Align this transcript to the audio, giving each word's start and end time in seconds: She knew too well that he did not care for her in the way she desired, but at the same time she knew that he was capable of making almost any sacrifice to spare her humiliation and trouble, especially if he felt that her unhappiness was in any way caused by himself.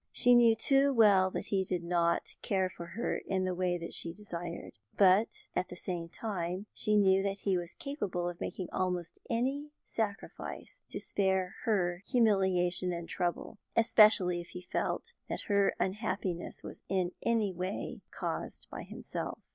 She 0.11 0.33
knew 0.33 0.55
too 0.55 0.91
well 0.95 1.29
that 1.29 1.45
he 1.49 1.63
did 1.63 1.83
not 1.83 2.33
care 2.41 2.71
for 2.71 2.87
her 2.97 3.19
in 3.27 3.45
the 3.45 3.53
way 3.53 3.77
she 3.91 4.15
desired, 4.15 4.79
but 4.97 5.27
at 5.55 5.69
the 5.69 5.75
same 5.75 6.09
time 6.09 6.65
she 6.73 6.97
knew 6.97 7.21
that 7.21 7.41
he 7.43 7.55
was 7.55 7.75
capable 7.75 8.27
of 8.27 8.41
making 8.41 8.67
almost 8.73 9.19
any 9.29 9.69
sacrifice 9.85 10.81
to 10.89 10.99
spare 10.99 11.53
her 11.65 12.01
humiliation 12.07 12.91
and 12.91 13.09
trouble, 13.09 13.59
especially 13.75 14.41
if 14.41 14.47
he 14.47 14.61
felt 14.63 15.13
that 15.29 15.41
her 15.41 15.75
unhappiness 15.79 16.63
was 16.63 16.81
in 16.89 17.11
any 17.21 17.53
way 17.53 18.01
caused 18.09 18.67
by 18.71 18.81
himself. 18.81 19.37